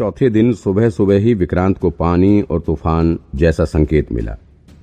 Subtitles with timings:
[0.00, 4.36] चौथे दिन सुबह सुबह ही विक्रांत को पानी और तूफ़ान जैसा संकेत मिला।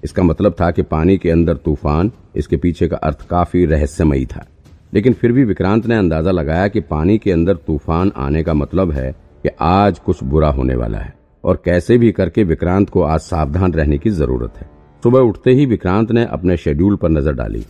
[0.04, 4.46] इसका मतलब था कि पानी के अंदर तूफ़ान, इसके पीछे का अर्थ काफ़ी रहस्यमयी था।
[4.94, 8.92] लेकिन फिर भी विक्रांत ने अंदाज़ा लगाया कि पानी के अंदर तूफ़ान आने का मतलब
[8.92, 9.12] है
[9.44, 13.74] कि आज कुछ बुरा होने वाला है और कैसे भी करके विक्रांत को आज सावधान
[13.74, 14.70] रहने की ज़रूरत है।
[15.04, 17.64] सुबह उठते ही विक्रांत ने अपने शेड्यूल पर नज़र डाली।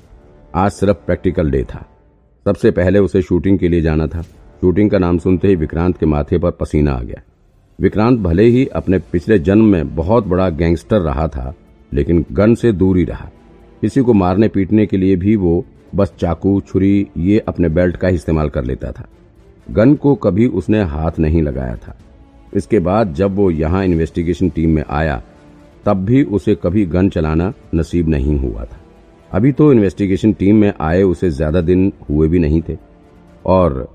[0.55, 1.86] आज सिर्फ़ प्रैक्टिकल डे था।
[2.45, 6.05] सबसे पहले उसे शूटिंग के लिए जाना था। शूटिंग का नाम सुनते ही विक्रांत के
[6.05, 7.22] माथे पर पसीना आ गया।
[7.80, 11.54] विक्रांत भले ही अपने पिछले जन्म में बहुत बड़ा गैंगस्टर रहा था,
[11.91, 13.30] लेकिन गन से दूर ही रहा।
[13.81, 15.63] किसी को मारने पीटने के लिए भी वो
[15.95, 19.08] बस चाकू, छुरी, ये अपने बेल्ट का इस्तेमाल कर लेता था।
[19.67, 21.98] गन को कभी उसने हाथ नहीं लगाया था।
[22.53, 25.22] इसके बाद जब वो यहाँ इन्वेस्टिगेशन टीम में आया,
[25.86, 28.81] तब भी उसे कभी गन चलाना नसीब नहीं हुआ था।
[29.31, 32.78] अभी तो इन्वेस्टिगेशन टीम में आए उसे ज़्यादा दिन हुए भी नहीं थे,
[33.45, 33.88] और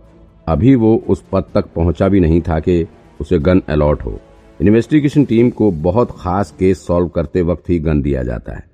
[0.47, 2.85] अभी वो उस पद तक पहुँचा भी नहीं था कि
[3.23, 4.21] उसे गन अलॉट हो।
[4.61, 8.65] इन्वेस्टिगेशन टीम को बहुत खास केस सॉल्व करते वक्त ही गन दिया जाता है।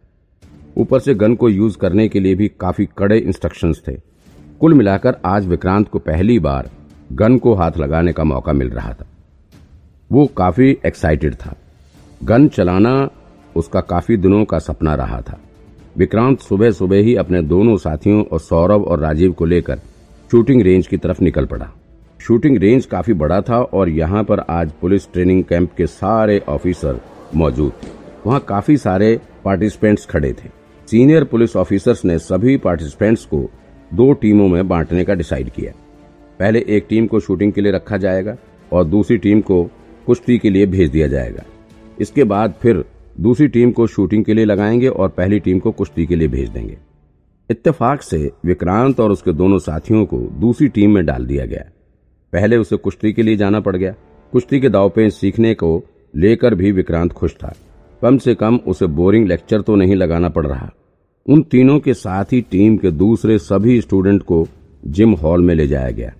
[0.76, 3.92] ऊपर से गन को यूज़ करने के लिए भी काफ़ी कड़े इंस्ट्रक्शंस थे।
[4.60, 6.70] कुल मिलाकर आज विक्रांत को पहली बार
[7.12, 9.06] गन को हाथ लगाने का मौका मिल रहा था।
[10.12, 11.54] वो काफ़ी एक्साइटेड था।
[12.24, 13.08] गन चलाना
[13.56, 15.40] उसका काफ़ी दिनों का सपना रहा था।
[15.96, 19.76] विक्रांत सुबह सुबह ही अपने दोनों साथियों और सौरभ और राजीव को लेकर
[20.30, 21.70] शूटिंग रेंज की तरफ़ निकल पड़ा।
[22.20, 27.00] शूटिंग रेंज काफ़ी बड़ा था और यहाँ पर आज पुलिस ट्रेनिंग कैंप के सारे ऑफिसर
[27.34, 27.88] मौजूद थे।
[28.26, 30.48] वहाँ काफ़ी सारे पार्टिसिपेंट्स खड़े थे।
[30.88, 33.50] सीनियर पुलिस ऑफिसर्स ने सभी पार्टिसिपेंट्स को
[33.94, 35.72] दो टीमों में बांटने का डिसाइड किया।
[36.38, 38.36] पहले एक टीम को शूटिंग के लिए रखा जाएगा
[38.72, 39.70] और दूसरी टीम को
[40.06, 41.42] कुश्ती के लिए भेज दिया जाएगा।
[42.00, 42.84] इसके बाद फिर
[43.20, 46.48] दूसरी टीम को शूटिंग के लिए लगाएँगे और पहली टीम को कुश्ती के लिए भेज
[46.48, 46.78] देंगे।
[47.50, 51.64] इत्तेफाक से विक्रांत और उसके दोनों साथियों को दूसरी टीम में डाल दिया गया।
[52.32, 53.94] पहले उसे कुश्ती के लिए जाना पड़ गया।
[54.32, 55.82] कुश्ती के दाव पे सीखने को
[56.16, 57.54] लेकर भी विक्रांत खुश था।
[58.02, 60.70] कम से कम उसे बोरिंग लेक्चर तो नहीं लगाना पड़ रहा।
[61.28, 64.48] उन तीनों के साथ ही टीम के दूसरे सभी स्टूडेंट को
[64.86, 66.12] जिम हॉल में ले जाया गया।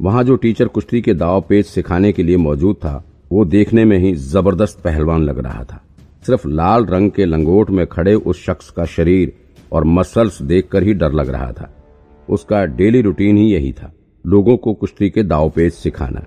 [0.00, 3.98] वहाँ जो टीचर कुश्ती के दाव पेच सिखाने के लिए मौजूद था, वो देखने में
[3.98, 5.82] ही ज़बरदस्त पहलवान लग रहा था।
[6.26, 9.32] सिर्फ़ लाल रंग के लंगोट में खड़े उस शख्स का शरीर
[9.72, 11.74] और मसल्स देखकर ही डर लग रहा था।
[12.28, 13.92] उसका डेली रूटीन ही यही था।
[14.26, 16.24] लोगों को कुश्ती के दाव पेच सिखाना।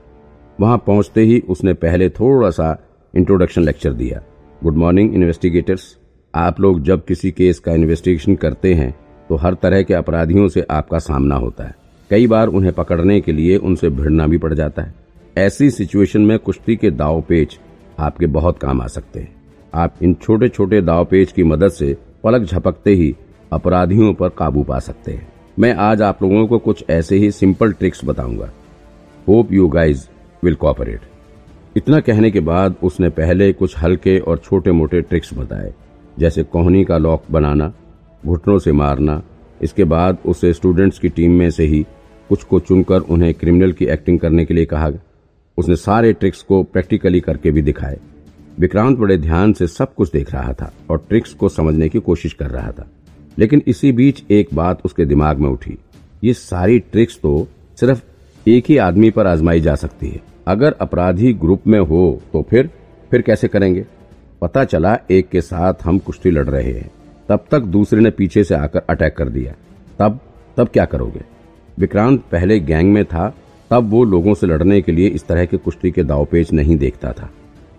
[0.59, 2.75] वहाँ पहुँचते ही उसने पहले थोड़ा सा
[3.13, 4.21] इंट्रोडक्शन लेक्चर दिया।
[4.63, 5.95] गुड मॉर्निंग इन्वेस्टिगेटर्स
[6.33, 8.93] आप लोग जब किसी केस का इन्वेस्टिगेशन करते हैं
[9.29, 11.75] तो हर तरह के अपराधियों से आपका सामना होता है।
[12.11, 14.93] कई बार उन्हें पकड़ने के लिए उनसे भिड़ना भी पड़ जाता है।
[15.37, 17.59] ऐसी सिचुएशन में कुश्ती के दाव पेच
[17.99, 19.35] आपके बहुत काम आ सकते हैं।
[19.73, 23.15] आप इन छोटे छोटे दाव पेच की मदद से पलक झपकते ही
[23.53, 25.27] अपराधियों पर काबू पा सकते हैं।
[25.59, 28.49] मैं आज आप लोगों को कुछ ऐसे ही सिंपल ट्रिक्स बताऊँगा।
[29.27, 30.05] Hope you guys
[30.43, 31.01] will cooperate
[31.77, 35.73] इतना कहने के बाद उसने पहले कुछ हल्के और छोटे मोटे ट्रिक्स बताए,
[36.19, 37.71] जैसे कोहनी का लॉक बनाना,
[38.23, 39.21] घुटनों से मारना,
[39.61, 41.85] इसके बाद उसे स्टूडेंट्स की टीम में से ही
[42.29, 44.89] कुछ को चुनकर उन्हें क्रिमिनल की एक्टिंग करने के लिए कहा
[45.57, 47.99] उसने सारे ट्रिक्स को प्रैक्टिकली करके भी दिखाए।
[48.59, 52.33] विक्रांत बड़े ध्यान से सब कुछ देख रहा था और ट्रिक्स को समझने की कोशिश
[52.33, 52.89] कर रहा था।
[53.39, 55.77] लेकिन इसी बीच एक बात उसके दिमाग में उठी।
[56.23, 57.47] ये सारी ट्रिक्स तो
[57.79, 58.03] सिर्फ़
[58.47, 62.69] एक ही आदमी पर आजमाई जा सकती है। अगर अपराधी ग्रुप में हो तो फिर
[63.11, 63.85] फिर कैसे करेंगे?
[64.41, 66.89] पता चला एक के साथ हम कुश्ती लड़ रहे हैं।
[67.29, 69.53] तब तक दूसरे ने पीछे से आकर अटैक कर दिया।
[69.99, 70.19] तब
[70.57, 71.21] तब क्या करोगे?
[71.79, 73.33] विक्रांत पहले गैंग में था,
[73.71, 77.11] तब वो लोगों से लड़ने के लिए इस तरह के कुश्ती के दावपेच नहीं देखता
[77.11, 77.29] था।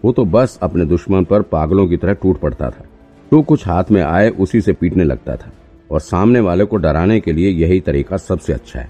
[0.05, 2.85] वो तो बस अपने दुश्मन पर पागलों की तरह टूट पड़ता था।
[3.33, 5.53] जो कुछ हाथ में आए उसी से पीटने लगता था,
[5.91, 8.89] और सामने वाले को डराने के लिए यही तरीका सबसे अच्छा है।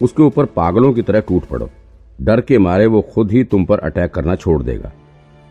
[0.00, 1.70] उसके ऊपर पागलों की तरह टूट पड़ो।
[2.20, 4.92] डर के मारे वो खुद ही तुम पर अटैक करना छोड़ देगा।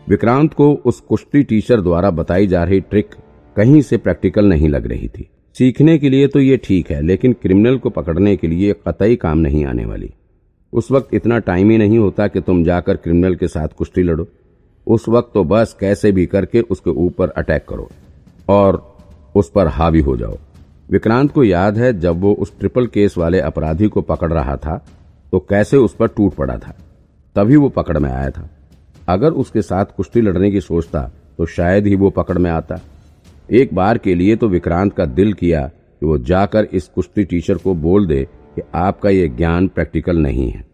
[0.06, 3.14] विक्रांत को उस कुश्ती टीचर द्वारा बताई जा रही ट्रिक
[3.56, 7.32] कहीं से प्रैक्टिकल नहीं लग रही थी। सीखने के लिए तो ये ठीक है, लेकिन
[7.32, 10.12] क्रिमिनल को पकड़ने के लिए कतई काम नहीं आने वाली।
[10.72, 14.28] उस वक्त इतना टाइम ही नहीं होता कि तुम जाकर क्रिमिनल के साथ कुश्ती लड़ो।
[14.86, 17.88] उस वक्त तो बस कैसे भी करके उसके ऊपर अटैक करो।
[18.48, 18.80] और
[19.34, 20.36] उस पर हावी हो जाओ।
[20.90, 24.84] विक्रांत को याद है, जब वो उस ट्रिपल केस वाले अपराधी को पकड़ रहा था
[25.32, 26.76] तो कैसे उस पर टूट पड़ा था।
[27.36, 28.48] तभी वो पकड़ में आया था।
[29.08, 32.80] अगर उसके साथ कुश्ती लड़ने की सोचता तो शायद ही वो पकड़ में आता।
[33.50, 37.54] एक बार के लिए तो विक्रांत का दिल किया कि वो जाकर इस कुश्ती टीचर
[37.54, 38.22] को बोल दे
[38.56, 40.64] कि आपका ये ज्ञान प्रैक्टिकल नहीं है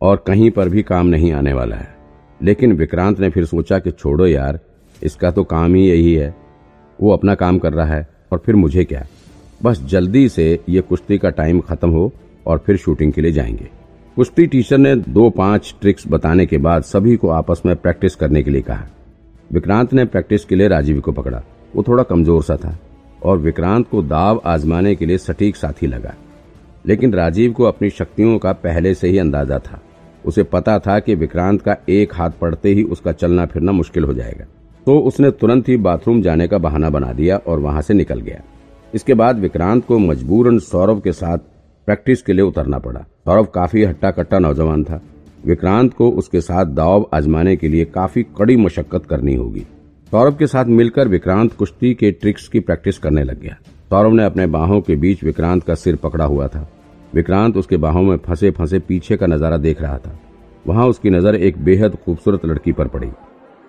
[0.00, 1.96] और कहीं पर भी काम नहीं आने वाला है।
[2.42, 4.60] लेकिन विक्रांत ने फिर सोचा कि छोड़ो यार,
[5.02, 6.34] इसका तो काम ही यही है।
[7.00, 9.06] वो अपना काम कर रहा है और फिर मुझे क्या?
[9.62, 12.12] बस जल्दी से ये कुश्ती का टाइम खत्म हो
[12.46, 13.68] और फिर शूटिंग के लिए जाएँगे।
[14.16, 18.42] कुश्ती टीचर ने दो पाँच ट्रिक्स बताने के बाद सभी को आपस में प्रैक्टिस करने
[18.42, 18.84] के लिए कहा।
[19.52, 21.42] विक्रांत ने प्रैक्टिस के लिए राजीव को पकड़ा।
[21.76, 22.78] वो थोड़ा कमज़ोर सा था
[23.22, 26.14] और विक्रांत को दाव आजमाने के लिए सटीक साथी लगा।
[26.86, 29.82] लेकिन राजीव को अपनी शक्तियों का पहले से ही अंदाज़ा था।
[30.26, 34.14] उसे पता था कि विक्रांत का एक हाथ पड़ते ही उसका चलना फिरना मुश्किल हो
[34.14, 34.44] जाएगा।
[34.86, 38.40] तो उसने तुरंत ही बाथरूम जाने का बहाना बना दिया और वहाँ से निकल गया।
[38.94, 41.38] इसके बाद विक्रांत को मजबूरन सौरभ के साथ
[41.88, 45.00] प्रैक्टिस के लिए उतरना पड़ा। सौरभ काफ़ी हट्टा कट्टा नौजवान था।
[45.46, 49.66] विक्रांत को उसके साथ दाव आजमाने के लिए काफ़ी कड़ी मशक्कत करनी होगी।
[50.12, 53.56] सौरभ के साथ मिलकर विक्रांत कुश्ती के ट्रिक्स की प्रैक्टिस करने लग गया।
[53.90, 56.66] सौरभ ने अपने बाहों के बीच विक्रांत का सिर पकड़ा हुआ था।
[57.14, 60.18] विक्रांत उसके बाहों में फंसे फंसे पीछे का नज़ारा देख रहा था।
[60.66, 63.10] वहाँ उसकी नज़र एक बेहद खूबसूरत लड़की पर पड़ी।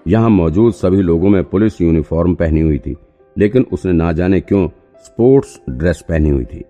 [0.06, 2.96] यहाँ मौजूद सभी लोगों में पुलिस यूनिफॉर्म पहनी हुई थी,
[3.36, 4.68] लेकिन उसने ना जाने क्यों
[5.06, 6.63] स्पोर्ट्स ड्रेस पहनी हुई थी।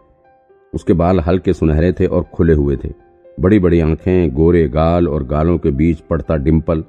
[0.73, 2.89] उसके बाल हल्के सुनहरे थे और खुले हुए थे।
[3.37, 6.83] बड़ी बड़ी आँखें, गोरे गाल और गालों के बीच पड़ता डिम्पल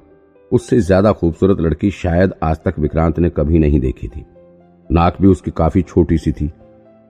[0.50, 4.24] उससे ज़्यादा खूबसूरत लड़की शायद आज तक विक्रांत ने कभी नहीं देखी थी।
[4.90, 6.50] नाक भी उसकी काफ़ी छोटी सी थी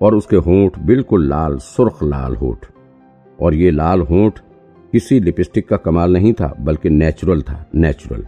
[0.00, 2.66] और उसके होंठ बिल्कुल लाल, सुर्ख लाल होठ।
[3.38, 4.38] और ये लाल होंठ
[4.92, 8.26] किसी लिपस्टिक का कमाल नहीं था, बल्कि नेचुरल था, नेचुरल।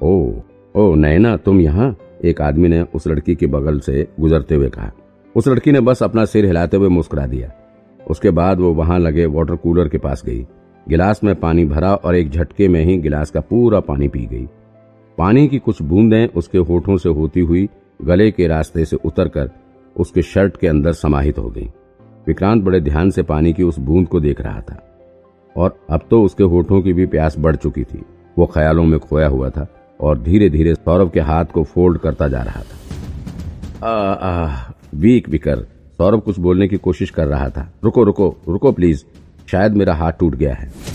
[0.00, 0.32] ओ
[0.76, 1.96] ओ, नैना, तुम यहाँ?
[2.24, 4.90] एक आदमी ने उस लड़की के बगल से गुजरते हुए कहा।
[5.36, 7.52] उस लड़की ने बस अपना सिर हिलाते हुए मुस्कुरा दिया।
[8.10, 10.46] उसके बाद वो वहाँ लगे वाटर कूलर के पास गई।
[10.88, 14.48] गिलास में पानी भरा और एक झटके में ही गिलास का पूरा पानी पी गई।
[15.18, 17.68] पानी की कुछ बूंदें उसके होठों से होती हुई
[18.04, 19.50] गले के रास्ते से उतरकर
[19.96, 21.70] उसके शर्ट के अंदर समाहित हो गई।
[22.26, 24.86] विक्रांत बड़े ध्यान से पानी की उस बूंद को देख रहा था।
[25.56, 28.02] और अब तो उसके होठों की भी प्यास बढ़ चुकी थी।
[28.38, 32.28] वो ख्यालों में खोया हुआ था। और धीरे धीरे सौरभ के हाथ को फोल्ड करता
[32.28, 32.76] जा रहा था।
[33.86, 35.56] आ, आ, वीक विकर
[35.98, 39.04] सौरभ कुछ बोलने की कोशिश कर रहा था। रुको रुको रुको प्लीज़।
[39.50, 40.89] शायद मेरा हाथ टूट गया है।